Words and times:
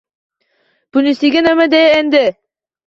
Bunisiga 0.97 1.39
nima 1.51 1.69
dey 1.77 1.87
endi 2.01 2.25